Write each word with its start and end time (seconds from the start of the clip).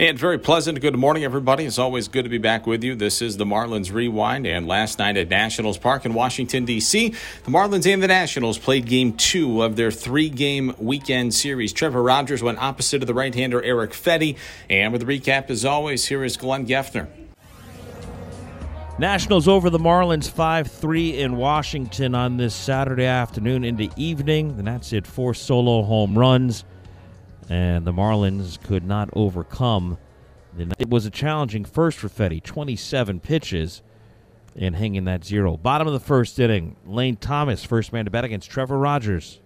And 0.00 0.18
very 0.18 0.38
pleasant. 0.38 0.80
Good 0.80 0.96
morning, 0.96 1.24
everybody. 1.24 1.66
It's 1.66 1.78
always 1.78 2.08
good 2.08 2.22
to 2.22 2.30
be 2.30 2.38
back 2.38 2.66
with 2.66 2.82
you. 2.82 2.94
This 2.94 3.20
is 3.20 3.36
the 3.36 3.44
Marlins 3.44 3.92
Rewind. 3.92 4.46
And 4.46 4.66
last 4.66 4.98
night 4.98 5.18
at 5.18 5.28
Nationals 5.28 5.76
Park 5.76 6.06
in 6.06 6.14
Washington, 6.14 6.64
D.C., 6.64 7.10
the 7.10 7.50
Marlins 7.50 7.86
and 7.86 8.02
the 8.02 8.08
Nationals 8.08 8.56
played 8.56 8.86
game 8.86 9.12
two 9.12 9.60
of 9.60 9.76
their 9.76 9.90
three 9.90 10.30
game 10.30 10.74
weekend 10.78 11.34
series. 11.34 11.74
Trevor 11.74 12.02
Rogers 12.02 12.42
went 12.42 12.56
opposite 12.62 13.02
of 13.02 13.08
the 13.08 13.12
right 13.12 13.34
hander 13.34 13.62
Erick 13.62 13.90
Fedde. 13.90 14.38
And 14.70 14.90
with 14.90 15.06
the 15.06 15.20
recap, 15.20 15.50
as 15.50 15.66
always, 15.66 16.06
here 16.06 16.24
is 16.24 16.38
Glenn 16.38 16.66
Geffner. 16.66 17.06
Nationals 18.98 19.48
over 19.48 19.68
the 19.68 19.78
Marlins 19.78 20.30
5 20.30 20.66
3 20.66 21.18
in 21.18 21.36
Washington 21.36 22.14
on 22.14 22.38
this 22.38 22.54
Saturday 22.54 23.04
afternoon 23.04 23.64
into 23.64 23.90
evening. 23.96 24.52
And 24.56 24.66
that's 24.66 24.94
it. 24.94 25.06
Four 25.06 25.34
solo 25.34 25.82
home 25.82 26.18
runs 26.18 26.64
and 27.50 27.84
the 27.84 27.92
Marlins 27.92 28.62
could 28.62 28.84
not 28.84 29.10
overcome. 29.12 29.98
It 30.78 30.88
was 30.88 31.04
a 31.04 31.10
challenging 31.10 31.64
first 31.64 31.98
for 31.98 32.08
Fedde, 32.08 32.42
27 32.42 33.20
pitches 33.20 33.82
and 34.56 34.76
hanging 34.76 35.04
that 35.04 35.24
zero. 35.24 35.56
Bottom 35.56 35.86
of 35.86 35.92
the 35.92 36.00
first 36.00 36.38
inning, 36.38 36.76
Lane 36.86 37.16
Thomas, 37.16 37.64
first 37.64 37.92
man 37.92 38.04
to 38.04 38.10
bat 38.10 38.24
against 38.24 38.50
Trevor 38.50 38.78
Rogers. 38.78 39.40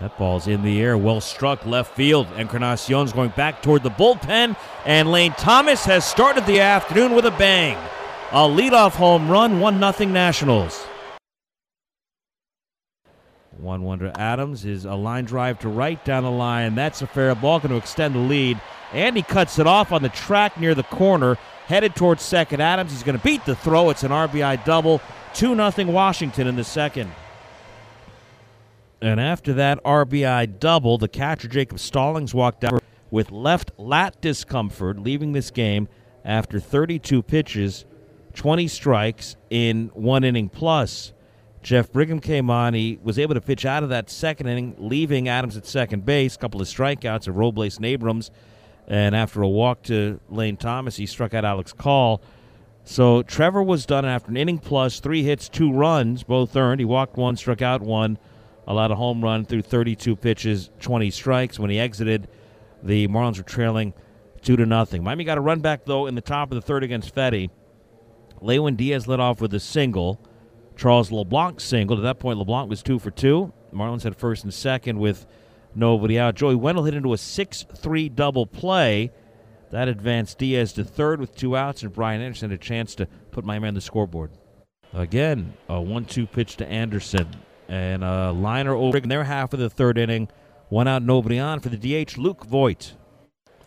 That 0.00 0.18
ball's 0.18 0.48
in 0.48 0.62
the 0.62 0.80
air, 0.80 0.98
well 0.98 1.20
struck 1.20 1.64
left 1.66 1.94
field. 1.94 2.26
Encarnacion's 2.36 3.12
going 3.12 3.30
back 3.30 3.62
toward 3.62 3.82
the 3.82 3.90
bullpen, 3.90 4.56
and 4.84 5.12
Lane 5.12 5.32
Thomas 5.32 5.84
has 5.84 6.04
started 6.04 6.46
the 6.46 6.60
afternoon 6.60 7.14
with 7.14 7.26
a 7.26 7.30
bang. 7.32 7.76
A 8.32 8.38
leadoff 8.38 8.92
home 8.92 9.30
run, 9.30 9.60
1 9.60 9.92
0 9.92 10.10
Nationals. 10.10 10.84
One 13.58 13.82
wonder 13.82 14.12
Adams 14.16 14.64
is 14.64 14.84
a 14.84 14.94
line 14.94 15.24
drive 15.24 15.58
to 15.60 15.68
right 15.68 16.02
down 16.04 16.24
the 16.24 16.30
line. 16.30 16.74
That's 16.74 17.02
a 17.02 17.06
fair 17.06 17.34
ball, 17.34 17.60
going 17.60 17.70
to 17.70 17.76
extend 17.76 18.14
the 18.14 18.20
lead. 18.20 18.60
And 18.92 19.16
he 19.16 19.22
cuts 19.22 19.58
it 19.58 19.66
off 19.66 19.92
on 19.92 20.02
the 20.02 20.08
track 20.08 20.58
near 20.58 20.74
the 20.74 20.82
corner, 20.84 21.36
headed 21.66 21.96
towards 21.96 22.22
second. 22.22 22.60
Adams, 22.60 22.92
he's 22.92 23.02
going 23.02 23.18
to 23.18 23.24
beat 23.24 23.44
the 23.44 23.56
throw. 23.56 23.90
It's 23.90 24.02
an 24.02 24.10
RBI 24.10 24.64
double. 24.64 25.00
2 25.34 25.54
0 25.56 25.90
Washington 25.90 26.46
in 26.46 26.56
the 26.56 26.64
second. 26.64 27.10
And 29.00 29.20
after 29.20 29.52
that 29.54 29.82
RBI 29.84 30.58
double, 30.60 30.96
the 30.96 31.08
catcher 31.08 31.48
Jacob 31.48 31.78
Stallings 31.78 32.32
walked 32.32 32.64
out 32.64 32.82
with 33.10 33.30
left 33.30 33.72
lat 33.76 34.20
discomfort, 34.20 34.98
leaving 34.98 35.32
this 35.32 35.50
game 35.50 35.88
after 36.24 36.58
32 36.58 37.22
pitches, 37.22 37.84
20 38.34 38.66
strikes 38.68 39.36
in 39.50 39.90
one 39.94 40.24
inning 40.24 40.48
plus. 40.48 41.12
Jeff 41.64 41.90
Brigham 41.90 42.20
came 42.20 42.50
on. 42.50 42.74
He 42.74 42.98
was 43.02 43.18
able 43.18 43.34
to 43.34 43.40
pitch 43.40 43.64
out 43.64 43.82
of 43.82 43.88
that 43.88 44.10
second 44.10 44.48
inning, 44.48 44.76
leaving 44.78 45.28
Adams 45.28 45.56
at 45.56 45.64
second 45.64 46.04
base. 46.04 46.36
A 46.36 46.38
couple 46.38 46.60
of 46.60 46.68
strikeouts 46.68 47.26
of 47.26 47.36
Robles 47.36 47.78
and 47.78 47.86
Abrams. 47.86 48.30
And 48.86 49.16
after 49.16 49.40
a 49.40 49.48
walk 49.48 49.82
to 49.84 50.20
Lane 50.28 50.58
Thomas, 50.58 50.96
he 50.96 51.06
struck 51.06 51.32
out 51.32 51.42
Alex 51.42 51.72
Call. 51.72 52.20
So 52.84 53.22
Trevor 53.22 53.62
was 53.62 53.86
done 53.86 54.04
after 54.04 54.30
an 54.30 54.36
inning 54.36 54.58
plus, 54.58 55.00
three 55.00 55.22
hits, 55.22 55.48
two 55.48 55.72
runs, 55.72 56.22
both 56.22 56.54
earned. 56.54 56.82
He 56.82 56.84
walked 56.84 57.16
one, 57.16 57.34
struck 57.34 57.62
out 57.62 57.80
one, 57.80 58.18
allowed 58.66 58.90
a 58.90 58.96
home 58.96 59.24
run 59.24 59.46
through 59.46 59.62
32 59.62 60.16
pitches, 60.16 60.68
20 60.80 61.10
strikes. 61.10 61.58
When 61.58 61.70
he 61.70 61.80
exited, 61.80 62.28
the 62.82 63.08
Marlins 63.08 63.38
were 63.38 63.42
trailing 63.42 63.94
two 64.42 64.56
to 64.56 64.66
nothing. 64.66 65.02
Miami 65.02 65.24
got 65.24 65.38
a 65.38 65.40
run 65.40 65.60
back 65.60 65.86
though 65.86 66.06
in 66.06 66.14
the 66.14 66.20
top 66.20 66.50
of 66.50 66.56
the 66.56 66.60
third 66.60 66.84
against 66.84 67.14
Fedde. 67.14 67.48
Lewin 68.42 68.76
Diaz 68.76 69.08
led 69.08 69.18
off 69.18 69.40
with 69.40 69.54
a 69.54 69.60
single. 69.60 70.20
Charles 70.76 71.12
LeBlanc 71.12 71.60
singled. 71.60 72.00
At 72.00 72.02
that 72.02 72.18
point, 72.18 72.38
LeBlanc 72.38 72.68
was 72.68 72.82
two 72.82 72.98
for 72.98 73.10
two. 73.10 73.52
Marlins 73.72 74.02
had 74.02 74.16
first 74.16 74.44
and 74.44 74.52
second 74.52 74.98
with 74.98 75.26
nobody 75.74 76.18
out. 76.18 76.34
Joey 76.34 76.54
Wendle 76.54 76.84
hit 76.84 76.94
into 76.94 77.12
a 77.12 77.18
6 77.18 77.64
3 77.76 78.08
double 78.08 78.46
play. 78.46 79.10
That 79.70 79.88
advanced 79.88 80.38
Diaz 80.38 80.72
to 80.74 80.84
third 80.84 81.20
with 81.20 81.34
two 81.34 81.56
outs, 81.56 81.82
and 81.82 81.92
Brian 81.92 82.20
Anderson 82.20 82.50
had 82.50 82.60
a 82.60 82.62
chance 82.62 82.94
to 82.96 83.06
put 83.32 83.44
Miami 83.44 83.68
on 83.68 83.74
the 83.74 83.80
scoreboard. 83.80 84.30
Again, 84.92 85.54
a 85.68 85.80
1 85.80 86.04
2 86.04 86.26
pitch 86.26 86.56
to 86.56 86.66
Anderson. 86.66 87.28
And 87.68 88.04
a 88.04 88.30
liner 88.30 88.74
over 88.74 88.98
in 88.98 89.08
their 89.08 89.24
half 89.24 89.52
of 89.54 89.58
the 89.58 89.70
third 89.70 89.96
inning. 89.96 90.28
One 90.68 90.86
out, 90.86 91.02
nobody 91.02 91.38
on 91.38 91.60
for 91.60 91.70
the 91.70 92.04
DH, 92.04 92.18
Luke 92.18 92.44
Voit. 92.44 92.94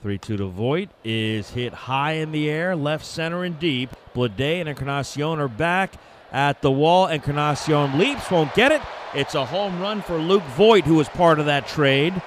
3 0.01 0.17
2 0.17 0.37
to 0.37 0.45
Voit 0.45 0.89
is 1.03 1.49
hit 1.49 1.73
high 1.73 2.13
in 2.13 2.31
the 2.31 2.49
air, 2.49 2.75
left 2.75 3.03
center 3.03 3.43
and 3.43 3.59
deep. 3.59 3.89
Bleday 4.13 4.59
and 4.59 4.69
Encarnacion 4.69 5.39
are 5.39 5.47
back 5.47 5.95
at 6.31 6.61
the 6.61 6.71
wall. 6.71 7.07
Encarnacion 7.07 7.97
leaps, 7.97 8.29
won't 8.29 8.53
get 8.53 8.71
it. 8.71 8.81
It's 9.13 9.35
a 9.35 9.45
home 9.45 9.79
run 9.79 10.01
for 10.01 10.17
Luke 10.17 10.43
Voit, 10.55 10.85
who 10.85 10.95
was 10.95 11.09
part 11.09 11.39
of 11.39 11.45
that 11.45 11.67
trade. 11.67 12.21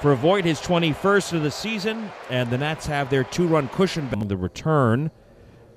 For 0.00 0.14
Voit, 0.14 0.44
his 0.44 0.60
21st 0.60 1.34
of 1.34 1.42
the 1.42 1.50
season, 1.50 2.10
and 2.28 2.50
the 2.50 2.58
Nats 2.58 2.86
have 2.86 3.10
their 3.10 3.24
two 3.24 3.46
run 3.46 3.68
cushion 3.68 4.08
on 4.12 4.28
the 4.28 4.36
return. 4.36 5.10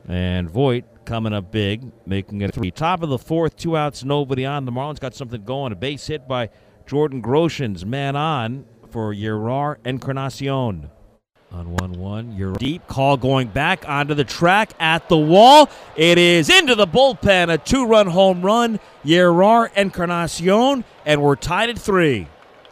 And 0.07 0.49
Voit 0.49 0.85
coming 1.05 1.33
up 1.33 1.51
big, 1.51 1.91
making 2.05 2.41
it 2.41 2.53
three. 2.53 2.71
Top 2.71 3.03
of 3.03 3.09
the 3.09 3.17
fourth, 3.17 3.55
two 3.55 3.77
outs, 3.77 4.03
nobody 4.03 4.45
on. 4.45 4.65
The 4.65 4.71
Marlins 4.71 4.99
got 4.99 5.13
something 5.13 5.43
going. 5.43 5.71
A 5.71 5.75
base 5.75 6.07
hit 6.07 6.27
by 6.27 6.49
Jordan 6.85 7.21
Groshans, 7.21 7.85
man 7.85 8.15
on 8.15 8.65
for 8.89 9.13
Jerar 9.13 9.77
Encarnacion. 9.85 10.89
On 11.51 11.72
1 11.72 11.94
1, 11.94 12.35
you're 12.35 12.53
deep. 12.53 12.85
Call 12.88 13.17
going 13.17 13.47
back 13.47 13.88
onto 13.88 14.13
the 14.13 14.23
track 14.23 14.73
at 14.79 15.07
the 15.07 15.17
wall. 15.17 15.69
It 15.95 16.17
is 16.17 16.50
into 16.50 16.75
the 16.75 16.88
bullpen. 16.88 17.53
A 17.53 17.57
two 17.57 17.85
run 17.85 18.07
home 18.07 18.41
run. 18.41 18.79
Jerar 19.06 19.72
Encarnacion, 19.75 20.83
and 21.06 21.22
we're 21.22 21.35
tied 21.35 21.69
at 21.69 21.79
three. 21.79 22.28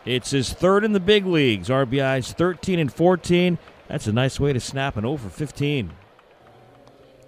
It's 0.05 0.31
his 0.31 0.51
third 0.51 0.83
in 0.83 0.91
the 0.91 0.99
big 0.99 1.25
leagues. 1.25 1.69
RBIs 1.69 2.33
13 2.33 2.79
and 2.79 2.91
14. 2.91 3.57
That's 3.87 4.07
a 4.07 4.11
nice 4.11 4.39
way 4.39 4.51
to 4.51 4.59
snap 4.59 4.97
an 4.97 5.05
over 5.05 5.29
15. 5.29 5.93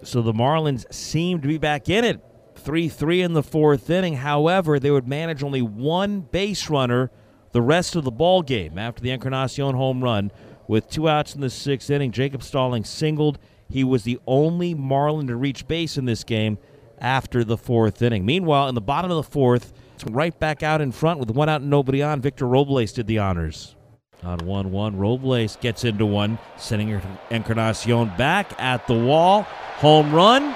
So 0.02 0.22
the 0.22 0.34
Marlins 0.34 0.92
seem 0.94 1.42
to 1.42 1.48
be 1.48 1.58
back 1.58 1.88
in 1.88 2.04
it. 2.04 2.22
3 2.56 2.90
3 2.90 3.22
in 3.22 3.34
the 3.34 3.44
fourth 3.44 3.90
inning. 3.90 4.16
However, 4.16 4.80
they 4.80 4.92
would 4.92 5.08
manage 5.08 5.44
only 5.44 5.62
one 5.62 6.22
base 6.22 6.70
runner 6.70 7.12
the 7.54 7.62
rest 7.62 7.96
of 7.96 8.04
the 8.04 8.12
ball 8.12 8.42
game 8.42 8.78
after 8.78 9.02
the 9.02 9.12
Encarnacion 9.12 9.76
home 9.76 10.04
run. 10.04 10.32
With 10.68 10.90
two 10.90 11.08
outs 11.08 11.36
in 11.36 11.42
the 11.42 11.50
sixth 11.50 11.90
inning, 11.90 12.12
Jacob 12.12 12.44
Stallings 12.44 12.90
singled. 12.90 13.38
He 13.70 13.84
was 13.84 14.04
the 14.04 14.20
only 14.28 14.74
Marlin 14.74 15.28
to 15.28 15.36
reach 15.36 15.68
base 15.68 15.98
in 15.98 16.06
this 16.06 16.24
game 16.24 16.58
after 17.00 17.44
the 17.44 17.58
fourth 17.58 18.02
inning. 18.02 18.26
Meanwhile, 18.26 18.70
in 18.70 18.76
the 18.76 18.82
bottom 18.82 19.12
of 19.12 19.18
the 19.18 19.32
fourth, 19.32 19.74
right 20.10 20.38
back 20.40 20.64
out 20.64 20.82
in 20.82 20.92
front 20.92 21.20
with 21.20 21.32
one 21.32 21.50
out 21.50 21.62
and 21.62 21.70
nobody 21.70 22.02
on, 22.02 22.22
Victor 22.22 22.48
Robles 22.48 22.94
did 22.94 23.08
the 23.08 23.20
honors. 23.20 23.76
On 24.24 24.40
1 24.40 24.72
1, 24.72 24.98
Robles 24.98 25.58
gets 25.58 25.84
into 25.84 26.06
one, 26.06 26.40
sending 26.58 27.00
Encarnacion 27.30 28.12
back 28.18 28.60
at 28.60 28.88
the 28.88 28.98
wall. 28.98 29.44
Home 29.78 30.14
run. 30.14 30.56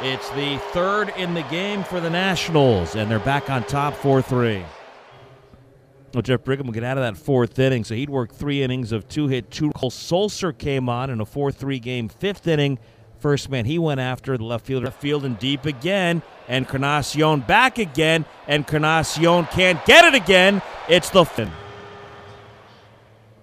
It's 0.00 0.28
the 0.30 0.58
third 0.72 1.10
in 1.16 1.34
the 1.34 1.42
game 1.42 1.84
for 1.84 2.00
the 2.00 2.10
Nationals, 2.10 2.96
and 2.96 3.10
they're 3.10 3.18
back 3.18 3.50
on 3.50 3.62
top 3.64 3.94
4 3.94 4.22
3. 4.22 4.64
Well, 6.14 6.22
Jeff 6.22 6.42
Brigham 6.42 6.66
will 6.66 6.72
get 6.72 6.84
out 6.84 6.96
of 6.96 7.02
that 7.04 7.20
fourth 7.20 7.58
inning, 7.58 7.84
so 7.84 7.94
he'd 7.94 8.08
work 8.08 8.32
three 8.32 8.62
innings 8.62 8.92
of 8.92 9.08
two 9.08 9.28
hit, 9.28 9.50
two. 9.50 9.70
Cole 9.72 9.90
Sulser 9.90 10.56
came 10.56 10.88
on 10.88 11.10
in 11.10 11.20
a 11.20 11.26
4 11.26 11.52
3 11.52 11.78
game, 11.78 12.08
fifth 12.08 12.46
inning. 12.46 12.78
First 13.18 13.50
man 13.50 13.64
he 13.66 13.78
went 13.78 14.00
after 14.00 14.38
the 14.38 14.44
left 14.44 14.64
fielder, 14.64 14.86
left 14.86 15.00
field 15.00 15.24
and 15.24 15.38
deep 15.38 15.66
again. 15.66 16.22
Encarnacion 16.48 17.40
back 17.40 17.78
again. 17.78 18.24
Encarnacion 18.46 19.46
can't 19.46 19.84
get 19.84 20.04
it 20.04 20.14
again. 20.14 20.62
It's 20.88 21.10
the 21.10 21.24
fin. 21.24 21.50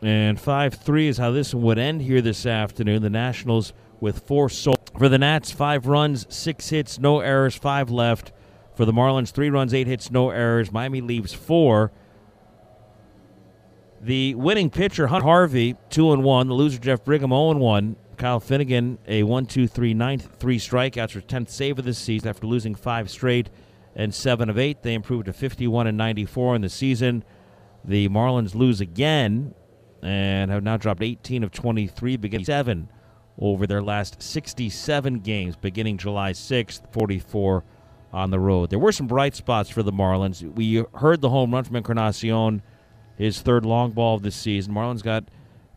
And 0.02 0.40
5 0.40 0.74
3 0.74 1.08
is 1.08 1.18
how 1.18 1.31
this 1.31 1.54
one 1.54 1.64
would 1.66 1.78
end 1.78 2.02
here 2.02 2.22
this 2.22 2.45
afternoon. 2.45 3.04
The 3.04 3.10
Nationals 3.10 3.74
with 4.00 4.28
four 4.28 4.50
so 4.50 4.74
for 4.98 5.10
the 5.10 5.18
Nats, 5.18 5.51
five 5.51 5.88
runs, 5.88 6.25
six 6.34 6.69
hits, 6.69 7.00
no 7.00 7.19
errors, 7.19 7.56
five 7.56 7.89
left. 7.92 8.31
For 8.75 8.86
the 8.86 8.92
Marlins, 8.92 9.31
three 9.31 9.50
runs, 9.50 9.74
eight 9.74 9.88
hits, 9.88 10.12
no 10.12 10.31
errors. 10.31 10.72
Miami 10.72 11.00
leaves 11.00 11.34
four. 11.34 11.92
The 14.06 14.36
winning 14.36 14.69
pitcher, 14.69 15.07
Hunt 15.07 15.24
Harvey, 15.24 15.75
2 15.90 16.13
and 16.13 16.24
1. 16.24 16.48
The 16.48 16.54
loser, 16.54 16.78
Jeff 16.78 17.04
Brigham, 17.04 17.31
0 17.31 17.50
and 17.50 17.60
1. 17.60 17.96
Kyle 18.18 18.40
Finnegan, 18.40 19.00
a 19.07 19.24
1 19.24 19.48
2 19.48 19.68
3 19.68 19.96
ninth, 19.96 20.30
three 20.38 20.60
strikeouts 20.60 21.10
for 21.10 21.22
10th 21.22 21.50
save 21.50 21.80
of 21.80 21.86
the 21.86 21.94
season 21.96 22.30
after 22.30 22.46
losing 22.46 22.75
five 22.75 23.10
straight 23.10 23.50
and 23.96 24.13
7 24.13 24.48
of 24.48 24.60
8. 24.60 24.84
They 24.84 24.94
improved 24.94 25.25
to 25.25 25.34
51 25.34 25.88
and 25.88 25.98
94 25.98 26.56
in 26.56 26.62
the 26.62 26.69
season. 26.69 27.24
The 27.84 28.07
Marlins 28.10 28.54
lose 28.54 28.80
again 28.80 29.56
and 30.04 30.51
have 30.51 30.62
now 30.62 30.78
dropped 30.78 31.01
18 31.01 31.44
of 31.44 31.51
23, 31.51 32.16
beginning 32.18 32.46
7 32.46 32.88
over 33.40 33.66
their 33.66 33.81
last 33.81 34.22
67 34.22 35.22
games, 35.22 35.56
beginning 35.56 35.98
July 35.98 36.34
6th, 36.34 36.94
44 36.94 37.63
on 38.13 38.30
the 38.30 38.40
road. 38.40 38.69
There 38.69 38.78
were 38.78 38.92
some 38.92 39.08
bright 39.08 39.36
spots 39.36 39.72
for 39.72 39.81
the 39.81 39.92
Marlins. 39.92 40.44
We 40.44 40.86
heard 40.94 41.22
the 41.22 41.30
home 41.30 41.56
run 41.56 41.63
from 41.63 41.75
Encarnacion 41.75 42.62
his 43.17 43.41
third 43.41 43.65
long 43.65 43.91
ball 43.91 44.15
of 44.15 44.23
the 44.23 44.31
season. 44.31 44.73
Marlins 44.73 45.03
got 45.03 45.25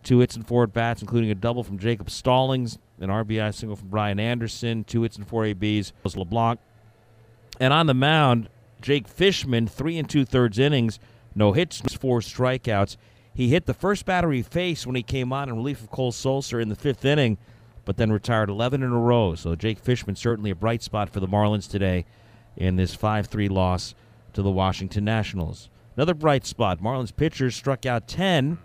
Two 0.03 0.21
hits 0.21 0.37
and 0.37 0.47
four 0.47 0.63
at 0.63 0.73
bats, 0.73 1.03
including 1.03 1.31
a 1.31 1.35
double 1.35 1.63
from 1.63 1.79
Jacob 1.79 2.09
Stallings, 2.09 2.79
an 3.01 3.11
RBI 3.11 3.53
single 3.53 3.77
from 3.77 3.89
Brian 3.89 4.19
Anderson, 4.19 4.85
two 4.85 5.03
hits 5.03 5.17
and 5.17 5.27
four 5.27 5.45
ABs 5.45 5.93
was 6.03 6.17
LeBlanc. 6.17 6.61
And 7.61 7.73
on 7.73 7.87
the 7.87 7.95
mound, 7.95 8.49
Jake 8.81 9.09
Fishman, 9.09 9.67
three 9.67 9.99
and 9.99 10.09
two 10.09 10.25
thirds 10.25 10.59
innings, 10.59 10.99
no 11.35 11.53
hits, 11.53 11.81
four 11.97 12.21
strikeouts. 12.21 12.97
He 13.35 13.49
hit 13.49 13.67
the 13.67 13.75
first 13.75 14.07
batter 14.07 14.31
he 14.33 14.43
faced 14.43 14.87
when 14.87 14.97
he 14.97 15.03
came 15.03 15.33
on 15.33 15.49
in 15.49 15.57
relief 15.57 15.83
of 15.83 15.91
Cole 15.91 16.13
Sulser 16.13 16.61
in 16.61 16.69
the 16.69 16.75
fifth 16.75 17.05
inning, 17.05 17.39
but 17.85 17.97
then 17.97 18.11
retired 18.11 18.49
11 18.49 18.83
in 18.83 18.91
a 18.91 18.99
row. 18.99 19.35
So 19.35 19.55
Jake 19.55 19.79
Fishman 19.79 20.17
certainly 20.17 20.51
a 20.51 20.57
bright 20.57 20.83
spot 20.83 21.11
for 21.11 21.21
the 21.21 21.29
Marlins 21.29 21.71
today 21.71 22.05
in 22.57 22.77
this 22.77 22.97
5-3 22.97 23.51
loss 23.51 23.95
to 24.33 24.43
the 24.43 24.51
Washington 24.51 25.05
Nationals. 25.05 25.69
Another 25.99 26.15
bright 26.15 26.47
spot. 26.47 26.81
Marlins 26.81 27.11
pitchers 27.15 27.57
struck 27.57 27.85
out 27.85 28.07
10. 28.07 28.57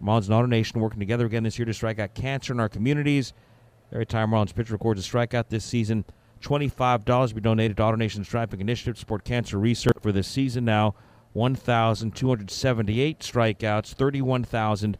Marlins 0.00 0.30
and 0.30 0.52
AutoNation 0.52 0.76
working 0.76 1.00
together 1.00 1.26
again 1.26 1.42
this 1.42 1.58
year 1.58 1.66
to 1.66 1.74
strike 1.74 1.98
out 1.98 2.14
cancer 2.14 2.52
in 2.52 2.60
our 2.60 2.68
communities. 2.68 3.32
Every 3.92 4.06
time 4.06 4.30
Marlins 4.30 4.54
pitcher 4.54 4.74
records 4.74 5.04
a 5.04 5.10
strikeout 5.10 5.48
this 5.48 5.64
season, 5.64 6.04
$25 6.40 7.08
will 7.08 7.34
be 7.34 7.40
donated 7.40 7.78
to 7.78 7.82
AutoNation's 7.82 8.28
Drive 8.28 8.50
Pink 8.50 8.60
Initiative 8.60 8.94
to 8.94 9.00
support 9.00 9.24
cancer 9.24 9.58
research 9.58 9.96
for 10.00 10.12
this 10.12 10.28
season 10.28 10.64
now. 10.64 10.94
1,278 11.32 13.18
strikeouts, 13.18 13.94
31,000 13.94 14.98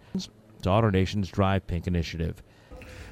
to 0.63 0.69
AutoNation's 0.69 1.29
Drive 1.29 1.65
Pink 1.69 1.87
Initiative. 1.87 2.43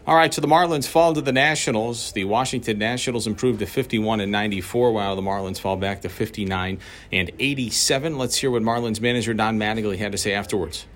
All 0.07 0.15
right, 0.15 0.33
so 0.33 0.41
the 0.41 0.47
Marlins 0.47 0.87
fall 0.87 1.15
to 1.15 1.21
the 1.21 1.33
Nationals. 1.33 2.13
The 2.13 2.23
Washington 2.23 2.79
Nationals 2.79 3.27
improved 3.27 3.59
to 3.59 3.67
51 3.67 4.21
and 4.21 4.31
94, 4.31 4.93
while 4.93 5.17
the 5.17 5.23
Marlins 5.23 5.59
fall 5.59 5.77
back 5.77 6.03
to 6.03 6.09
59 6.09 6.79
and 7.11 7.31
87. 7.41 8.17
Let's 8.17 8.37
hear 8.37 8.53
what 8.53 8.63
Marlins 8.63 9.01
manager 9.01 9.35
Don 9.35 9.59
Mattingly 9.59 9.99
had 9.99 10.13
to 10.13 10.19
say 10.19 10.33
afterwards. 10.33 10.87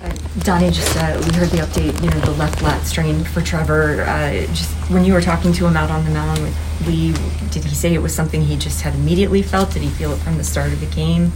Uh, 0.00 0.10
Donnie, 0.38 0.70
just 0.70 0.96
uh, 0.96 1.22
we 1.26 1.36
heard 1.36 1.50
the 1.50 1.58
update. 1.58 2.02
You 2.02 2.08
know, 2.08 2.20
the 2.20 2.30
left 2.32 2.62
lat 2.62 2.86
strain 2.86 3.24
for 3.24 3.42
Trevor. 3.42 4.02
Uh, 4.02 4.46
just 4.46 4.70
when 4.90 5.04
you 5.04 5.12
were 5.12 5.20
talking 5.20 5.52
to 5.52 5.66
him 5.66 5.76
out 5.76 5.90
on 5.90 6.06
the 6.06 6.10
mound 6.12 6.40
with 6.40 6.86
Lee, 6.86 7.12
did 7.50 7.62
he 7.62 7.74
say 7.74 7.92
it 7.92 8.00
was 8.00 8.14
something 8.14 8.40
he 8.40 8.56
just 8.56 8.80
had 8.80 8.94
immediately 8.94 9.42
felt? 9.42 9.72
Did 9.72 9.82
he 9.82 9.90
feel 9.90 10.12
it 10.12 10.18
from 10.18 10.38
the 10.38 10.44
start 10.44 10.72
of 10.72 10.80
the 10.80 10.86
game? 10.86 11.30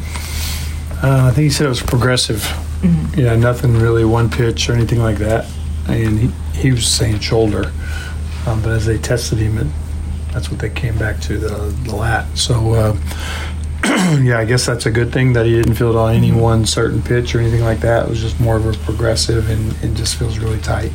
Uh, 1.03 1.29
I 1.29 1.33
think 1.33 1.45
he 1.45 1.51
said 1.51 1.67
it 1.67 1.71
was 1.71 1.83
progressive. 1.83 2.41
Mm-hmm. 2.81 3.21
Yeah, 3.21 3.37
nothing 3.37 3.77
really 3.77 4.07
one 4.07 4.31
pitch 4.31 4.71
or 4.71 4.73
anything 4.73 5.01
like 5.01 5.19
that. 5.19 5.47
And 5.87 6.19
he, 6.19 6.31
he 6.61 6.73
was 6.73 6.87
saying 6.87 7.21
shoulder, 7.21 7.73
um, 8.47 8.63
but 8.63 8.73
as 8.73 8.87
they 8.87 8.99
tested 8.99 9.39
him, 9.39 9.59
it, 9.59 9.67
that's 10.33 10.51
what 10.51 10.61
they 10.61 10.71
came 10.71 10.97
back 10.99 11.21
to 11.23 11.39
the, 11.39 11.49
the 11.85 11.95
lat. 11.95 12.27
So 12.37 12.75
uh, 12.75 12.97
yeah, 14.23 14.39
I 14.39 14.45
guess 14.45 14.67
that's 14.67 14.87
a 14.87 14.91
good 14.91 15.13
thing 15.13 15.33
that 15.33 15.47
he 15.47 15.53
didn't 15.53 15.75
feel 15.75 15.91
it 15.91 15.97
on 15.97 16.15
any 16.15 16.33
one 16.33 16.67
certain 16.67 17.03
pitch 17.03 17.35
or 17.35 17.41
anything 17.41 17.63
like 17.63 17.81
that. 17.81 18.07
It 18.07 18.09
was 18.11 18.21
just 18.21 18.39
more 18.39 18.57
of 18.57 18.67
a 18.67 18.73
progressive 18.85 19.49
and 19.49 19.73
it 19.83 19.97
just 19.97 20.17
feels 20.17 20.39
really 20.39 20.61
tight. 20.61 20.93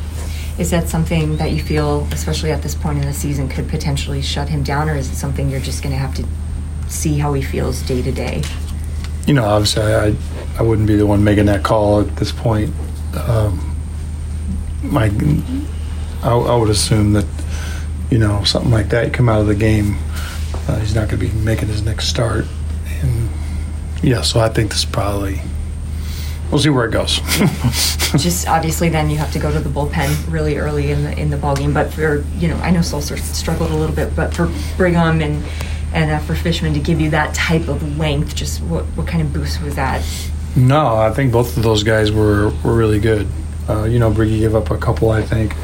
Is 0.58 0.70
that 0.70 0.88
something 0.88 1.36
that 1.36 1.50
you 1.50 1.62
feel, 1.62 2.08
especially 2.12 2.50
at 2.50 2.62
this 2.62 2.74
point 2.74 2.98
in 2.98 3.04
the 3.04 3.12
season, 3.12 3.48
could 3.48 3.68
potentially 3.68 4.22
shut 4.22 4.48
him 4.48 4.62
down, 4.62 4.88
or 4.88 4.94
is 4.94 5.10
it 5.10 5.16
something 5.16 5.50
you're 5.50 5.60
just 5.60 5.82
going 5.82 5.92
to 5.92 5.98
have 5.98 6.14
to 6.14 6.24
see 6.88 7.18
how 7.18 7.34
he 7.34 7.42
feels 7.42 7.82
day 7.82 8.00
to 8.00 8.10
day? 8.10 8.42
You 9.26 9.34
know, 9.34 9.44
obviously, 9.44 9.82
I 9.82 10.14
I 10.58 10.62
wouldn't 10.62 10.88
be 10.88 10.96
the 10.96 11.04
one 11.04 11.22
making 11.22 11.44
that 11.46 11.62
call 11.62 12.00
at 12.00 12.16
this 12.16 12.32
point. 12.32 12.72
Um, 13.14 13.75
my, 14.82 15.10
I, 16.22 16.32
I 16.32 16.56
would 16.56 16.70
assume 16.70 17.12
that 17.14 17.26
you 18.10 18.18
know 18.18 18.44
something 18.44 18.70
like 18.70 18.88
that 18.90 19.12
come 19.12 19.28
out 19.28 19.40
of 19.40 19.46
the 19.46 19.54
game. 19.54 19.96
Uh, 20.68 20.78
he's 20.78 20.94
not 20.94 21.08
going 21.08 21.20
to 21.20 21.28
be 21.28 21.32
making 21.44 21.68
his 21.68 21.82
next 21.82 22.08
start 22.08 22.44
and 23.02 23.28
yeah, 24.02 24.22
so 24.22 24.40
I 24.40 24.48
think 24.48 24.70
this 24.70 24.84
probably 24.84 25.40
we'll 26.50 26.60
see 26.60 26.70
where 26.70 26.86
it 26.86 26.92
goes. 26.92 27.18
Just 28.16 28.46
obviously, 28.46 28.88
then 28.88 29.10
you 29.10 29.16
have 29.16 29.32
to 29.32 29.38
go 29.38 29.52
to 29.52 29.58
the 29.58 29.68
bullpen 29.68 30.32
really 30.32 30.56
early 30.58 30.90
in 30.90 31.02
the 31.02 31.18
in 31.18 31.30
the 31.30 31.36
ball 31.36 31.56
game. 31.56 31.72
But 31.72 31.92
for 31.92 32.24
you 32.38 32.48
know, 32.48 32.56
I 32.56 32.70
know 32.70 32.80
Sulser 32.80 33.18
struggled 33.18 33.70
a 33.70 33.76
little 33.76 33.94
bit, 33.94 34.14
but 34.14 34.34
for 34.34 34.50
Brigham 34.76 35.20
and 35.20 35.44
and 35.92 36.10
uh, 36.10 36.18
for 36.20 36.34
Fishman 36.34 36.74
to 36.74 36.80
give 36.80 37.00
you 37.00 37.10
that 37.10 37.34
type 37.34 37.68
of 37.68 37.98
length, 37.98 38.34
just 38.34 38.62
what 38.62 38.84
what 38.96 39.06
kind 39.06 39.22
of 39.22 39.32
boost 39.32 39.62
was 39.62 39.74
that? 39.76 40.04
No, 40.54 40.96
I 40.96 41.10
think 41.10 41.32
both 41.32 41.56
of 41.56 41.62
those 41.62 41.82
guys 41.82 42.12
were 42.12 42.50
were 42.62 42.74
really 42.74 43.00
good. 43.00 43.26
Uh, 43.68 43.84
you 43.84 43.98
know, 43.98 44.10
Briggy 44.10 44.38
gave 44.38 44.54
up 44.54 44.70
a 44.70 44.78
couple, 44.78 45.10
I 45.10 45.22
think, 45.22 45.54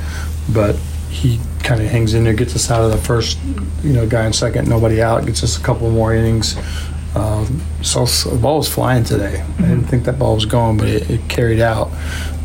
but 0.52 0.76
he 1.10 1.38
kind 1.62 1.80
of 1.80 1.88
hangs 1.88 2.14
in 2.14 2.24
there, 2.24 2.34
gets 2.34 2.56
us 2.56 2.70
out 2.70 2.82
of 2.82 2.90
the 2.90 2.98
first, 2.98 3.38
you 3.82 3.92
know, 3.92 4.06
guy 4.06 4.26
in 4.26 4.32
second, 4.32 4.68
nobody 4.68 5.00
out, 5.00 5.24
gets 5.26 5.44
us 5.44 5.58
a 5.58 5.62
couple 5.62 5.90
more 5.90 6.14
innings. 6.14 6.56
Um, 7.14 7.60
so 7.82 8.06
the 8.06 8.38
ball 8.40 8.58
was 8.58 8.68
flying 8.68 9.04
today. 9.04 9.44
Mm-hmm. 9.44 9.64
I 9.64 9.68
didn't 9.68 9.84
think 9.84 10.04
that 10.04 10.18
ball 10.18 10.34
was 10.34 10.46
going, 10.46 10.78
but 10.78 10.88
it, 10.88 11.10
it 11.10 11.28
carried 11.28 11.60
out. 11.60 11.90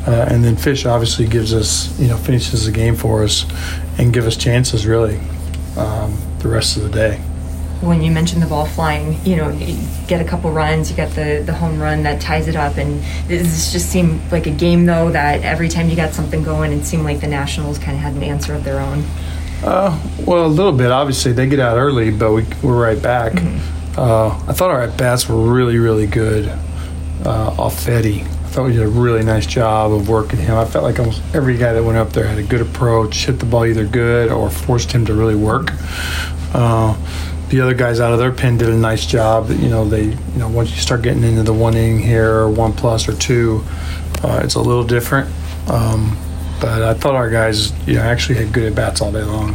Uh, 0.06 0.28
and 0.30 0.44
then 0.44 0.56
Fish 0.56 0.86
obviously 0.86 1.28
gives 1.28 1.54
us, 1.54 1.98
you 2.00 2.08
know, 2.08 2.18
finishes 2.18 2.66
the 2.66 2.72
game 2.72 2.96
for 2.96 3.24
us 3.24 3.46
and 3.98 4.14
give 4.14 4.26
us 4.26 4.38
chances 4.38 4.86
really 4.86 5.20
um, 5.78 6.18
the 6.40 6.48
rest 6.48 6.78
of 6.78 6.84
the 6.84 6.90
day. 6.90 7.22
When 7.82 8.02
you 8.02 8.12
mentioned 8.12 8.42
the 8.42 8.48
ball 8.48 8.66
flying, 8.66 9.24
you 9.24 9.36
know, 9.36 9.50
you 9.50 9.78
get 10.08 10.20
a 10.20 10.26
couple 10.26 10.52
runs, 10.52 10.90
you 10.90 10.96
get 10.96 11.12
the, 11.12 11.44
the 11.46 11.54
home 11.54 11.80
run 11.80 12.04
that 12.04 12.20
ties 12.20 12.48
it 12.48 12.56
up, 12.56 12.78
and 12.78 13.04
this 13.28 13.72
just 13.72 13.90
seemed 13.90 14.20
like 14.32 14.48
a 14.48 14.52
game 14.52 14.86
though 14.86 15.12
that 15.12 15.44
every 15.44 15.70
time 15.70 15.90
you 15.90 15.96
got 15.96 16.14
something 16.14 16.44
going, 16.44 16.72
it 16.72 16.84
seemed 16.86 17.04
like 17.04 17.22
the 17.22 17.28
Nationals 17.28 17.78
kind 17.78 17.96
of 17.96 18.02
had 18.02 18.14
an 18.14 18.24
answer 18.24 18.54
of 18.54 18.64
their 18.64 18.80
own. 18.80 19.04
Uh, 19.64 20.00
well, 20.26 20.46
a 20.46 20.48
little 20.48 20.72
bit. 20.72 20.92
Obviously, 20.92 21.34
they 21.34 21.48
get 21.48 21.60
out 21.60 21.78
early, 21.78 22.12
but 22.12 22.32
we, 22.32 22.46
we're 22.62 22.82
right 22.82 23.02
back. 23.02 23.34
Mm-hmm. 23.34 24.00
Uh, 24.00 24.28
I 24.48 24.54
thought 24.54 24.70
our 24.70 24.84
at 24.84 24.98
bats 24.98 25.28
were 25.28 25.36
really, 25.36 25.78
really 25.80 26.06
good 26.06 26.48
uh, 27.26 27.56
off 27.58 27.84
Fedde. 27.84 28.22
I 28.22 28.50
thought 28.50 28.66
we 28.66 28.74
did 28.74 28.84
a 28.84 28.88
really 28.88 29.24
nice 29.24 29.48
job 29.48 29.92
of 29.92 30.08
working 30.08 30.40
him. 30.40 30.56
I 30.56 30.66
felt 30.66 30.84
like 30.84 31.00
almost 31.00 31.22
every 31.34 31.58
guy 31.58 31.74
that 31.74 31.84
went 31.84 31.98
up 31.98 32.14
there 32.14 32.28
had 32.28 32.38
a 32.38 32.44
good 32.44 32.62
approach, 32.62 33.26
hit 33.26 33.40
the 33.40 33.46
ball 33.46 33.66
either 33.66 33.86
good 33.86 34.32
or 34.32 34.50
forced 34.50 34.92
him 34.92 35.06
to 35.06 35.14
really 35.14 35.36
work. 35.36 35.74
Uh, 36.54 36.96
the 37.50 37.62
other 37.62 37.74
guys 37.74 38.00
out 38.00 38.12
of 38.12 38.20
their 38.20 38.32
pen 38.32 38.58
did 38.58 38.70
a 38.70 38.76
nice 38.76 39.06
job. 39.06 39.50
You 39.50 39.70
know, 39.70 39.86
they, 39.86 40.04
you 40.04 40.38
know, 40.38 40.50
once 40.50 40.72
you 40.72 40.78
start 40.78 41.02
getting 41.02 41.24
into 41.24 41.44
the 41.44 41.54
one 41.54 41.76
inning 41.76 42.00
here 42.00 42.34
or 42.34 42.50
one 42.50 42.74
plus 42.74 43.08
or 43.08 43.14
two, 43.14 43.64
uh, 44.24 44.42
it's 44.44 44.56
a 44.56 44.62
little 44.62 44.84
different. 44.84 45.30
Um, 45.70 46.18
but 46.60 46.82
I 46.82 46.94
thought 46.94 47.16
our 47.16 47.30
guys, 47.30 47.72
you 47.88 47.96
know, 47.96 48.02
actually 48.02 48.40
had 48.40 48.52
good 48.52 48.66
at 48.66 48.76
bats 48.76 49.02
all 49.02 49.12
day 49.12 49.24
long. 49.24 49.54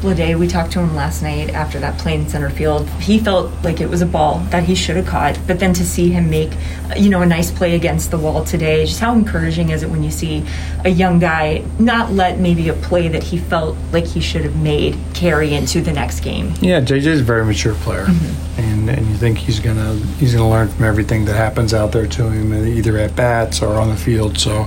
Bleday, 0.00 0.38
we 0.38 0.48
talked 0.48 0.72
to 0.72 0.80
him 0.80 0.96
last 0.96 1.22
night 1.22 1.50
after 1.50 1.78
that 1.78 1.98
play 1.98 2.14
in 2.14 2.26
center 2.26 2.48
field. 2.48 2.88
He 3.00 3.18
felt 3.18 3.52
like 3.62 3.82
it 3.82 3.90
was 3.90 4.00
a 4.00 4.06
ball 4.06 4.38
that 4.48 4.64
he 4.64 4.74
should 4.74 4.96
have 4.96 5.06
caught, 5.06 5.38
but 5.46 5.60
then 5.60 5.74
to 5.74 5.84
see 5.84 6.10
him 6.10 6.30
make, 6.30 6.52
you 6.96 7.10
know, 7.10 7.20
a 7.20 7.26
nice 7.26 7.50
play 7.50 7.74
against 7.74 8.10
the 8.10 8.16
wall 8.16 8.42
today, 8.42 8.86
just 8.86 8.98
how 8.98 9.12
encouraging 9.12 9.68
is 9.68 9.82
it 9.82 9.90
when 9.90 10.02
you 10.02 10.10
see 10.10 10.42
a 10.86 10.88
young 10.88 11.18
guy 11.18 11.62
not 11.78 12.12
let 12.12 12.38
maybe 12.38 12.70
a 12.70 12.72
play 12.72 13.08
that 13.08 13.22
he 13.22 13.36
felt 13.36 13.76
like 13.92 14.06
he 14.06 14.20
should 14.20 14.42
have 14.42 14.56
made 14.56 14.98
carry 15.12 15.52
into 15.52 15.82
the 15.82 15.92
next 15.92 16.20
game? 16.20 16.54
Yeah, 16.62 16.80
JJ 16.80 17.06
is 17.06 17.20
a 17.20 17.24
very 17.24 17.44
mature 17.44 17.74
player, 17.74 18.06
mm-hmm. 18.06 18.60
and 18.60 18.88
and 18.88 19.06
you 19.06 19.16
think 19.16 19.36
he's 19.36 19.60
gonna 19.60 19.96
he's 20.18 20.32
gonna 20.32 20.48
learn 20.48 20.68
from 20.68 20.86
everything 20.86 21.26
that 21.26 21.36
happens 21.36 21.74
out 21.74 21.92
there 21.92 22.06
to 22.06 22.30
him, 22.30 22.54
either 22.54 22.96
at 22.96 23.14
bats 23.14 23.60
or 23.60 23.78
on 23.78 23.90
the 23.90 23.96
field. 23.96 24.38
So 24.38 24.64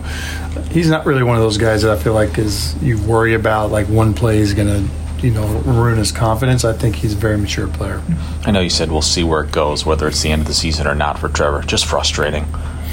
he's 0.70 0.90
not 0.90 1.08
really 1.08 1.24
one 1.24 1.38
of 1.38 1.42
those 1.42 1.58
guys 1.58 1.82
that 1.82 1.92
I 1.92 2.00
feel 2.00 2.14
like 2.14 2.38
is 2.38 2.76
you 2.84 3.02
worry 3.02 3.34
about 3.34 3.72
like 3.72 3.88
one 3.88 4.14
play 4.14 4.38
is 4.38 4.54
gonna 4.54 4.88
you 5.24 5.32
know, 5.32 5.48
ruin 5.62 5.98
his 5.98 6.12
confidence. 6.12 6.66
I 6.66 6.74
think 6.74 6.96
he's 6.96 7.14
a 7.14 7.18
very 7.18 7.38
mature 7.38 7.68
player. 7.68 8.02
I 8.46 8.52
know 8.52 8.60
you 8.60 8.70
said 8.70 8.92
we'll 8.92 9.02
see 9.02 9.24
where 9.24 9.44
it 9.44 9.52
goes, 9.52 9.86
whether 9.86 10.08
it's 10.08 10.22
the 10.22 10.32
end 10.32 10.42
of 10.42 10.48
the 10.48 10.54
season 10.54 10.86
or 10.86 10.96
not 10.96 11.18
for 11.18 11.30
Trevor. 11.30 11.62
Just 11.62 11.86
frustrating. 11.86 12.46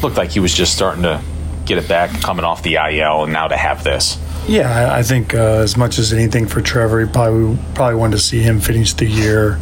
Looked 0.03 0.17
like 0.17 0.31
he 0.31 0.41
was 0.41 0.55
just 0.55 0.75
starting 0.75 1.03
to 1.03 1.21
get 1.67 1.77
it 1.79 1.89
back 1.89 2.11
coming 2.23 2.45
off 2.45 2.63
the 2.63 2.75
IL, 2.75 3.25
and 3.25 3.33
now 3.33 3.49
to 3.49 3.57
have 3.57 3.85
this. 3.85 4.19
Yeah, 4.49 4.95
I 4.95 5.03
think 5.03 5.35
uh, 5.35 5.59
as 5.59 5.77
much 5.77 5.99
as 5.99 6.13
anything 6.13 6.47
for 6.47 6.61
Trevor, 6.61 7.05
he 7.05 7.13
probably 7.13 7.59
probably 7.75 7.97
wanted 7.97 8.17
to 8.17 8.23
see 8.23 8.41
him 8.41 8.61
finish 8.61 8.95
the 8.95 9.07
year 9.07 9.61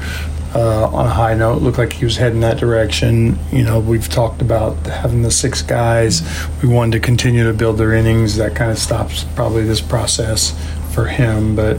uh, 0.55 0.89
on 0.89 1.07
a 1.07 1.11
high 1.11 1.35
note. 1.35 1.63
Looked 1.63 1.79
like 1.79 1.93
he 1.93 2.05
was 2.05 2.17
heading 2.17 2.41
that 2.41 2.59
direction. 2.59 3.39
You 3.53 3.65
know, 3.65 3.81
we've 3.81 4.09
talked 4.09 4.41
about 4.41 4.77
having 4.87 5.23
the 5.23 5.31
six 5.31 5.63
guys. 5.63 6.23
We 6.63 6.69
wanted 6.69 6.93
to 6.93 7.01
continue 7.01 7.45
to 7.47 7.53
build 7.53 7.79
their 7.79 7.93
innings. 7.93 8.37
That 8.37 8.55
kind 8.55 8.71
of 8.71 8.79
stops 8.79 9.25
probably 9.35 9.65
this 9.65 9.81
process 9.81 10.55
for 10.95 11.07
him, 11.07 11.55
but 11.55 11.79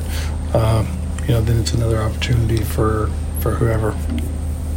um, 0.53 0.87
you 1.23 1.35
know, 1.35 1.41
then 1.41 1.59
it's 1.59 1.73
another 1.73 2.01
opportunity 2.01 2.63
for 2.63 3.09
for 3.39 3.51
whoever. 3.51 3.95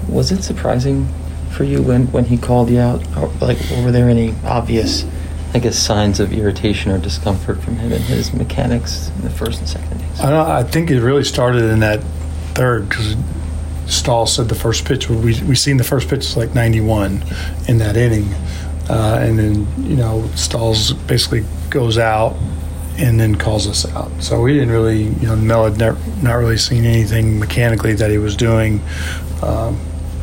Was 0.09 0.31
it 0.31 0.43
surprising 0.43 1.09
for 1.51 1.65
you 1.65 1.83
when 1.83 2.11
when 2.13 2.27
he 2.27 2.37
called 2.37 2.71
you 2.71 2.79
out? 2.79 3.03
Or, 3.17 3.29
like, 3.41 3.59
were 3.71 3.91
there 3.91 4.09
any 4.09 4.35
obvious, 4.45 5.07
I 5.55 5.59
guess, 5.59 5.79
signs 5.79 6.21
of 6.21 6.33
irritation 6.33 6.93
or 6.93 6.99
discomfort 6.99 7.63
from 7.63 7.77
him 7.77 7.93
and 7.93 8.03
his 8.05 8.33
mechanics 8.35 9.11
in 9.17 9.23
the 9.23 9.31
first 9.31 9.61
and 9.61 9.69
second 9.69 10.01
innings? 10.01 10.21
I, 10.21 10.31
don't. 10.31 10.47
I 10.47 10.63
think 10.63 10.91
it 10.91 11.01
really 11.01 11.25
started 11.25 11.65
in 11.65 11.81
that 11.81 12.03
third 12.55 12.89
because. 12.89 13.17
Stahl 13.85 14.27
said 14.27 14.49
the 14.49 14.55
first 14.55 14.87
pitch 14.87 15.11
we 15.11 15.43
we 15.43 15.55
seen 15.57 15.77
the 15.77 15.85
first 15.85 16.09
pitch 16.09 16.37
like 16.37 16.55
91 16.55 17.25
in 17.67 17.79
that 17.79 17.97
inning, 17.97 18.33
uh, 18.89 19.19
and 19.21 19.39
then 19.39 19.67
you 19.85 19.97
know 19.97 20.27
Stahl's 20.35 20.93
basically 20.93 21.45
goes 21.69 21.99
out 21.99 22.37
and 22.99 23.19
then 23.19 23.35
calls 23.37 23.67
us 23.67 23.91
out. 23.95 24.11
So 24.23 24.41
we 24.41 24.55
didn't 24.55 24.71
really, 24.71 25.05
you 25.05 25.27
know, 25.27 25.37
Mel 25.37 25.65
had 25.65 25.79
never, 25.79 25.99
not 26.23 26.35
really 26.35 26.59
seen 26.59 26.85
anything 26.85 27.39
mechanically 27.39 27.95
that 27.95 28.11
he 28.11 28.19
was 28.19 28.37
doing. 28.37 28.81
Um, 29.43 29.79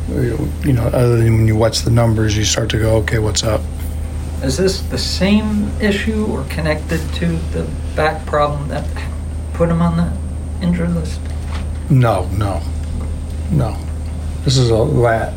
you 0.08 0.72
know, 0.72 0.86
other 0.86 1.16
than 1.16 1.36
when 1.36 1.46
you 1.46 1.56
watch 1.56 1.80
the 1.80 1.90
numbers, 1.90 2.36
you 2.36 2.44
start 2.44 2.70
to 2.70 2.78
go, 2.78 2.96
okay, 2.96 3.18
what's 3.18 3.44
up? 3.44 3.60
Is 4.42 4.56
this 4.56 4.80
the 4.82 4.98
same 4.98 5.68
issue 5.80 6.26
or 6.26 6.44
connected 6.44 7.00
to 7.14 7.26
the 7.52 7.68
back 7.94 8.24
problem 8.26 8.68
that 8.68 8.88
put 9.52 9.68
him 9.68 9.82
on 9.82 9.96
the 9.96 10.66
injured 10.66 10.94
list? 10.94 11.20
No, 11.90 12.26
no, 12.28 12.62
no. 13.50 13.76
This 14.44 14.56
is 14.56 14.70
a 14.70 14.76
lat. 14.76 15.34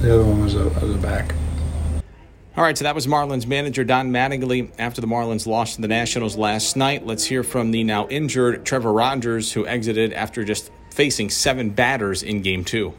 The 0.00 0.14
other 0.14 0.24
one 0.24 0.42
was 0.42 0.54
a, 0.56 0.64
was 0.64 0.94
a 0.94 0.98
back. 0.98 1.34
All 2.56 2.64
right, 2.64 2.76
so 2.76 2.82
that 2.82 2.96
was 2.96 3.06
Marlins 3.06 3.46
manager 3.46 3.84
Don 3.84 4.10
Mattingly 4.10 4.72
after 4.76 5.00
the 5.00 5.06
Marlins 5.06 5.46
lost 5.46 5.76
to 5.76 5.82
the 5.82 5.88
Nationals 5.88 6.36
last 6.36 6.76
night. 6.76 7.06
Let's 7.06 7.24
hear 7.24 7.44
from 7.44 7.70
the 7.70 7.84
now 7.84 8.08
injured 8.08 8.66
Trevor 8.66 8.92
Rogers, 8.92 9.52
who 9.52 9.64
exited 9.68 10.12
after 10.12 10.42
just 10.42 10.72
facing 10.90 11.30
seven 11.30 11.70
batters 11.70 12.24
in 12.24 12.42
game 12.42 12.64
two. 12.64 12.94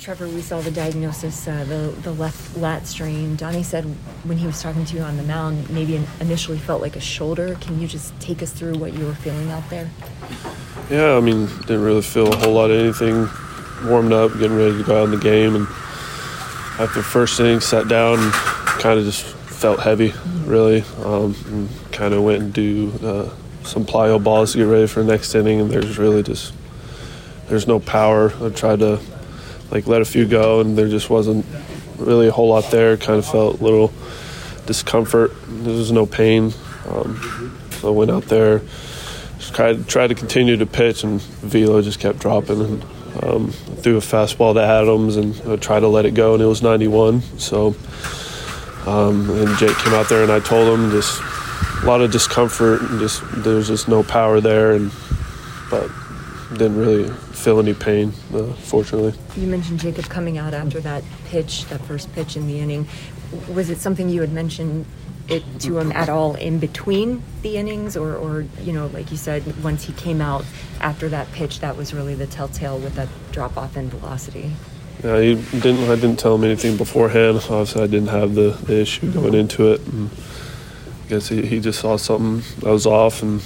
Trevor, 0.00 0.26
we 0.26 0.42
saw 0.42 0.60
the 0.60 0.72
diagnosis, 0.72 1.46
uh, 1.46 1.62
the, 1.62 1.96
the 2.02 2.12
left 2.12 2.56
lat 2.56 2.84
strain. 2.88 3.36
Donnie 3.36 3.62
said 3.62 3.84
when 4.24 4.36
he 4.36 4.46
was 4.46 4.60
talking 4.60 4.84
to 4.86 4.96
you 4.96 5.02
on 5.02 5.16
the 5.16 5.22
mound, 5.22 5.70
maybe 5.70 6.04
initially 6.18 6.58
felt 6.58 6.82
like 6.82 6.96
a 6.96 7.00
shoulder. 7.00 7.54
Can 7.60 7.80
you 7.80 7.86
just 7.86 8.18
take 8.18 8.42
us 8.42 8.50
through 8.50 8.74
what 8.74 8.92
you 8.92 9.06
were 9.06 9.14
feeling 9.14 9.52
out 9.52 9.70
there? 9.70 9.88
Yeah, 10.90 11.16
I 11.16 11.20
mean, 11.20 11.46
didn't 11.60 11.84
really 11.84 12.02
feel 12.02 12.32
a 12.32 12.36
whole 12.36 12.54
lot 12.54 12.72
of 12.72 12.80
anything. 12.80 13.28
Warmed 13.88 14.12
up, 14.12 14.32
getting 14.32 14.56
ready 14.56 14.76
to 14.76 14.82
go 14.82 15.00
out 15.00 15.04
in 15.04 15.12
the 15.12 15.16
game, 15.18 15.54
and 15.54 15.68
after 16.78 17.02
first 17.02 17.38
inning, 17.40 17.60
sat 17.60 17.88
down 17.88 18.18
and 18.18 18.32
kind 18.32 18.98
of 18.98 19.04
just 19.04 19.22
felt 19.22 19.80
heavy, 19.80 20.12
really. 20.44 20.82
Um, 21.04 21.68
kind 21.92 22.14
of 22.14 22.22
went 22.22 22.42
and 22.42 22.52
do 22.52 22.92
uh, 23.02 23.30
some 23.64 23.84
plyo 23.84 24.22
balls 24.22 24.52
to 24.52 24.58
get 24.58 24.64
ready 24.64 24.86
for 24.86 25.02
the 25.02 25.12
next 25.12 25.34
inning, 25.34 25.60
and 25.60 25.70
there's 25.70 25.98
really 25.98 26.22
just 26.22 26.52
there's 27.48 27.66
no 27.66 27.78
power. 27.78 28.32
I 28.42 28.48
tried 28.50 28.80
to 28.80 28.98
like 29.70 29.86
let 29.86 30.02
a 30.02 30.04
few 30.04 30.26
go, 30.26 30.60
and 30.60 30.76
there 30.76 30.88
just 30.88 31.10
wasn't 31.10 31.46
really 31.98 32.28
a 32.28 32.32
whole 32.32 32.48
lot 32.48 32.70
there. 32.70 32.96
Kind 32.96 33.18
of 33.18 33.26
felt 33.26 33.60
a 33.60 33.64
little 33.64 33.92
discomfort. 34.66 35.32
There 35.46 35.74
was 35.74 35.92
no 35.92 36.06
pain, 36.06 36.52
um, 36.88 37.56
so 37.70 37.88
I 37.88 37.90
went 37.90 38.10
out 38.10 38.24
there, 38.24 38.62
just 39.38 39.54
tried 39.54 39.86
tried 39.86 40.08
to 40.08 40.14
continue 40.14 40.56
to 40.56 40.66
pitch, 40.66 41.04
and 41.04 41.20
velo 41.20 41.82
just 41.82 42.00
kept 42.00 42.18
dropping. 42.18 42.60
And 42.60 42.84
um, 43.20 43.50
threw 43.50 43.96
a 43.96 44.00
fastball 44.00 44.54
to 44.54 44.62
Adams 44.62 45.16
and 45.16 45.40
I 45.50 45.56
tried 45.56 45.80
to 45.80 45.88
let 45.88 46.06
it 46.06 46.14
go, 46.14 46.34
and 46.34 46.42
it 46.42 46.46
was 46.46 46.62
91. 46.62 47.22
So, 47.38 47.74
um, 48.86 49.28
and 49.30 49.56
Jake 49.58 49.76
came 49.78 49.94
out 49.94 50.08
there, 50.08 50.22
and 50.22 50.32
I 50.32 50.40
told 50.40 50.78
him 50.78 50.90
just 50.90 51.20
a 51.82 51.86
lot 51.86 52.00
of 52.00 52.10
discomfort, 52.10 52.80
and 52.82 53.00
just 53.00 53.22
there's 53.42 53.68
just 53.68 53.88
no 53.88 54.02
power 54.02 54.40
there, 54.40 54.72
and 54.72 54.90
but 55.70 55.90
didn't 56.50 56.76
really 56.76 57.08
feel 57.08 57.58
any 57.58 57.74
pain, 57.74 58.12
uh, 58.34 58.52
fortunately. 58.54 59.14
You 59.36 59.46
mentioned 59.46 59.80
Jacob 59.80 60.04
coming 60.06 60.38
out 60.38 60.54
after 60.54 60.80
that 60.80 61.02
pitch, 61.26 61.64
that 61.66 61.80
first 61.82 62.12
pitch 62.12 62.36
in 62.36 62.46
the 62.46 62.60
inning. 62.60 62.86
Was 63.52 63.70
it 63.70 63.78
something 63.78 64.08
you 64.08 64.20
had 64.20 64.32
mentioned 64.32 64.86
it 65.28 65.42
to 65.60 65.78
him 65.78 65.88
um, 65.88 65.92
at 65.92 66.08
all 66.08 66.34
in 66.34 66.58
between 66.58 67.22
the 67.42 67.56
innings, 67.56 67.96
or, 67.96 68.16
or 68.16 68.44
you 68.60 68.72
know, 68.72 68.86
like 68.88 69.10
you 69.10 69.16
said, 69.16 69.62
once 69.62 69.84
he 69.84 69.92
came 69.92 70.20
out 70.20 70.44
after 70.80 71.08
that 71.08 71.30
pitch, 71.32 71.60
that 71.60 71.76
was 71.76 71.94
really 71.94 72.14
the 72.14 72.26
telltale 72.26 72.78
with 72.78 72.94
that 72.94 73.08
drop 73.30 73.56
off 73.56 73.76
in 73.76 73.88
velocity. 73.88 74.52
Yeah, 75.02 75.20
he 75.20 75.34
didn't. 75.60 75.90
I 75.90 75.96
didn't 75.96 76.18
tell 76.18 76.34
him 76.34 76.44
anything 76.44 76.76
beforehand. 76.76 77.36
Obviously, 77.36 77.82
I 77.82 77.86
didn't 77.86 78.08
have 78.08 78.34
the, 78.34 78.50
the 78.50 78.80
issue 78.80 79.06
mm-hmm. 79.06 79.20
going 79.20 79.34
into 79.34 79.72
it. 79.72 79.80
And 79.86 80.10
I 81.04 81.08
guess 81.08 81.28
he, 81.28 81.44
he 81.44 81.60
just 81.60 81.80
saw 81.80 81.96
something 81.96 82.42
that 82.60 82.70
was 82.70 82.86
off, 82.86 83.22
and 83.22 83.42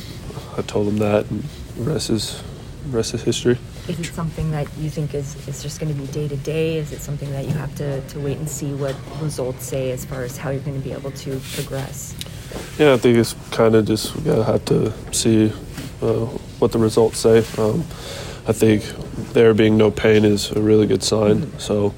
I 0.56 0.62
told 0.62 0.88
him 0.88 0.98
that, 0.98 1.30
and 1.30 1.42
the 1.76 1.82
rest 1.82 2.10
is 2.10 2.42
rest 2.90 3.14
is 3.14 3.22
history. 3.22 3.58
Is 3.88 4.00
it 4.00 4.06
something 4.06 4.50
that 4.50 4.66
you 4.78 4.90
think 4.90 5.14
is, 5.14 5.36
is 5.46 5.62
just 5.62 5.78
going 5.78 5.94
to 5.94 6.00
be 6.00 6.08
day 6.08 6.26
to 6.26 6.36
day? 6.38 6.76
Is 6.76 6.92
it 6.92 7.00
something 7.00 7.30
that 7.30 7.44
you 7.44 7.52
have 7.52 7.72
to, 7.76 8.00
to 8.00 8.20
wait 8.20 8.36
and 8.36 8.48
see 8.48 8.74
what 8.74 8.96
results 9.20 9.64
say 9.64 9.92
as 9.92 10.04
far 10.04 10.22
as 10.22 10.36
how 10.36 10.50
you're 10.50 10.60
going 10.60 10.76
to 10.76 10.82
be 10.82 10.92
able 10.92 11.12
to 11.12 11.40
progress? 11.54 12.14
Yeah, 12.78 12.94
I 12.94 12.96
think 12.96 13.16
it's 13.16 13.34
kind 13.52 13.74
of 13.74 13.86
just 13.86 14.14
we 14.16 14.22
gotta 14.22 14.44
have 14.44 14.64
to 14.66 14.92
see 15.12 15.52
uh, 16.02 16.26
what 16.58 16.72
the 16.72 16.78
results 16.78 17.18
say. 17.18 17.38
Um, 17.58 17.80
I 18.46 18.52
think 18.52 18.82
there 19.32 19.54
being 19.54 19.76
no 19.76 19.90
pain 19.90 20.24
is 20.24 20.50
a 20.52 20.60
really 20.60 20.86
good 20.86 21.02
sign. 21.02 21.58
So 21.58 21.94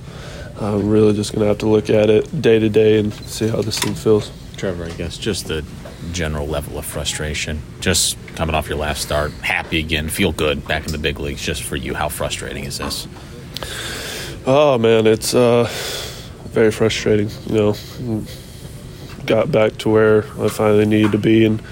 I'm 0.61 0.89
really 0.89 1.15
just 1.15 1.33
gonna 1.33 1.47
have 1.47 1.59
to 1.59 1.69
look 1.69 1.91
at 1.91 2.11
it 2.11 2.43
day 2.43 2.59
to 2.59 2.69
day 2.69 2.99
and 2.99 3.13
see 3.15 3.49
how 3.49 3.63
this 3.63 3.79
thing 3.79 3.95
feels. 3.95 4.31
Trevor, 4.57 4.85
I 4.85 4.91
guess 4.91 5.17
just 5.17 5.49
the 5.49 5.65
general 6.09 6.47
level 6.47 6.79
of 6.79 6.85
frustration, 6.85 7.61
just 7.81 8.17
coming 8.35 8.55
off 8.55 8.69
your 8.69 8.79
last 8.79 9.03
start, 9.03 9.33
happy 9.33 9.79
again, 9.79 10.09
feel 10.09 10.33
good 10.33 10.67
back 10.67 10.87
in 10.87 10.93
the 10.93 10.99
big 10.99 11.19
leagues. 11.19 11.43
Just 11.43 11.63
for 11.63 11.77
you, 11.77 11.95
how 11.95 12.09
frustrating 12.09 12.65
is 12.65 12.79
this? 12.79 13.07
Oh 14.47 14.79
man, 14.79 15.07
it's 15.07 15.35
uh, 15.35 15.69
very 16.51 16.71
frustrating. 16.71 17.31
You 17.47 17.55
know, 17.55 18.25
got 19.27 19.53
back 19.53 19.77
to 19.79 19.91
where 19.91 20.25
I 20.41 20.49
finally 20.49 20.87
needed 20.87 21.13
to 21.13 21.19
be 21.19 21.45
and 21.45 21.63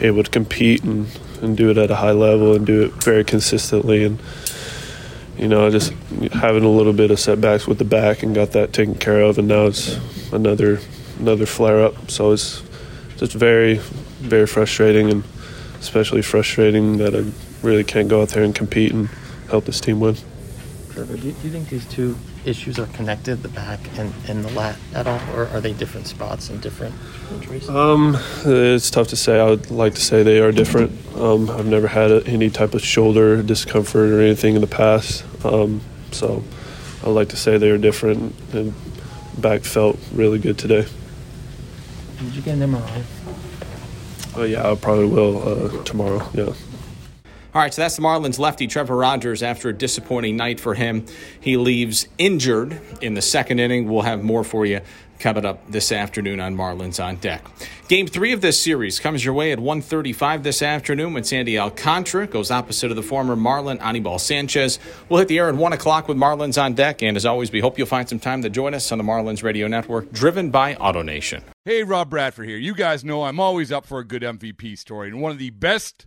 able 0.00 0.22
to 0.22 0.30
compete 0.30 0.82
and, 0.82 1.06
and 1.42 1.56
do 1.56 1.70
it 1.70 1.78
at 1.78 1.90
a 1.90 1.96
high 1.96 2.12
level 2.12 2.54
and 2.54 2.66
do 2.66 2.82
it 2.82 2.92
very 3.04 3.24
consistently 3.24 4.04
and 4.04 4.20
you 5.36 5.48
know 5.48 5.70
just 5.70 5.92
having 6.32 6.64
a 6.64 6.68
little 6.68 6.92
bit 6.92 7.10
of 7.10 7.20
setbacks 7.20 7.66
with 7.66 7.78
the 7.78 7.84
back 7.84 8.22
and 8.22 8.34
got 8.34 8.52
that 8.52 8.72
taken 8.72 8.94
care 8.94 9.20
of 9.20 9.38
and 9.38 9.48
now 9.48 9.66
it's 9.66 9.98
another 10.32 10.78
another 11.18 11.46
flare 11.46 11.84
up 11.84 12.10
so 12.10 12.32
it's 12.32 12.62
just 13.22 13.34
very 13.34 13.76
very 14.18 14.48
frustrating 14.48 15.08
and 15.08 15.22
especially 15.78 16.22
frustrating 16.22 16.98
that 16.98 17.14
I 17.14 17.24
really 17.64 17.84
can't 17.84 18.08
go 18.08 18.22
out 18.22 18.30
there 18.30 18.42
and 18.42 18.52
compete 18.52 18.92
and 18.92 19.08
help 19.48 19.64
this 19.64 19.80
team 19.80 20.00
win. 20.00 20.16
Trevor, 20.90 21.16
do 21.16 21.28
you, 21.28 21.32
do 21.32 21.46
you 21.46 21.52
think 21.52 21.68
these 21.68 21.86
two 21.86 22.16
issues 22.44 22.80
are 22.80 22.86
connected, 22.86 23.42
the 23.42 23.48
back 23.48 23.78
and, 23.96 24.12
and 24.28 24.44
the 24.44 24.50
lat 24.50 24.76
at 24.92 25.06
all, 25.06 25.20
or 25.34 25.46
are 25.48 25.60
they 25.60 25.72
different 25.72 26.08
spots 26.08 26.50
and 26.50 26.60
different 26.60 26.94
injuries? 27.32 27.68
Um, 27.68 28.18
it's 28.44 28.90
tough 28.90 29.08
to 29.08 29.16
say. 29.16 29.38
I 29.38 29.50
would 29.50 29.70
like 29.70 29.94
to 29.94 30.00
say 30.00 30.24
they 30.24 30.40
are 30.40 30.50
different. 30.50 30.90
Um, 31.16 31.48
I've 31.48 31.66
never 31.66 31.86
had 31.86 32.10
any 32.26 32.50
type 32.50 32.74
of 32.74 32.82
shoulder 32.82 33.40
discomfort 33.42 34.10
or 34.10 34.20
anything 34.20 34.56
in 34.56 34.60
the 34.60 34.66
past, 34.66 35.24
um, 35.44 35.80
so 36.10 36.42
I'd 37.02 37.10
like 37.10 37.28
to 37.28 37.36
say 37.36 37.56
they 37.56 37.70
are 37.70 37.78
different. 37.78 38.34
And 38.52 38.74
back 39.38 39.62
felt 39.62 39.98
really 40.12 40.40
good 40.40 40.58
today. 40.58 40.86
Did 42.22 42.36
you 42.36 42.42
get 42.42 42.54
an 42.56 42.70
MRI? 42.70 43.04
Uh, 44.36 44.42
yeah, 44.42 44.70
I 44.70 44.74
probably 44.76 45.06
will 45.06 45.42
uh, 45.42 45.82
tomorrow. 45.82 46.26
Yeah. 46.32 46.52
All 47.54 47.60
right, 47.60 47.72
so 47.72 47.82
that's 47.82 47.96
the 47.96 48.02
Marlins 48.02 48.38
lefty 48.38 48.66
Trevor 48.66 48.96
Rogers 48.96 49.42
after 49.42 49.68
a 49.68 49.74
disappointing 49.74 50.38
night 50.38 50.58
for 50.58 50.72
him. 50.72 51.04
He 51.38 51.58
leaves 51.58 52.08
injured 52.16 52.80
in 53.02 53.12
the 53.12 53.20
second 53.20 53.58
inning. 53.58 53.90
We'll 53.90 54.02
have 54.02 54.22
more 54.22 54.42
for 54.42 54.64
you 54.64 54.80
coming 55.18 55.44
up 55.44 55.70
this 55.70 55.92
afternoon 55.92 56.40
on 56.40 56.56
Marlins 56.56 57.02
on 57.02 57.16
Deck. 57.16 57.44
Game 57.88 58.06
three 58.06 58.32
of 58.32 58.40
this 58.40 58.58
series 58.58 58.98
comes 58.98 59.22
your 59.22 59.34
way 59.34 59.52
at 59.52 59.58
1.35 59.58 60.42
this 60.42 60.62
afternoon 60.62 61.12
when 61.12 61.24
Sandy 61.24 61.58
Alcantara 61.58 62.26
goes 62.26 62.50
opposite 62.50 62.90
of 62.90 62.96
the 62.96 63.02
former 63.02 63.36
Marlin 63.36 63.78
Anibal 63.80 64.18
Sanchez. 64.18 64.78
We'll 65.10 65.18
hit 65.18 65.28
the 65.28 65.38
air 65.38 65.50
at 65.50 65.54
1 65.54 65.72
o'clock 65.74 66.08
with 66.08 66.16
Marlins 66.16 66.60
on 66.60 66.72
Deck, 66.72 67.02
and 67.02 67.18
as 67.18 67.26
always, 67.26 67.52
we 67.52 67.60
hope 67.60 67.76
you'll 67.76 67.86
find 67.86 68.08
some 68.08 68.18
time 68.18 68.42
to 68.42 68.50
join 68.50 68.72
us 68.72 68.90
on 68.90 68.98
the 68.98 69.04
Marlins 69.04 69.42
Radio 69.42 69.68
Network, 69.68 70.10
driven 70.10 70.50
by 70.50 70.74
AutoNation. 70.74 71.42
Hey, 71.66 71.84
Rob 71.84 72.08
Bradford 72.08 72.48
here. 72.48 72.56
You 72.56 72.74
guys 72.74 73.04
know 73.04 73.24
I'm 73.24 73.38
always 73.38 73.70
up 73.70 73.86
for 73.86 73.98
a 73.98 74.04
good 74.04 74.22
MVP 74.22 74.78
story, 74.78 75.08
and 75.08 75.20
one 75.20 75.30
of 75.30 75.38
the 75.38 75.50
best 75.50 76.06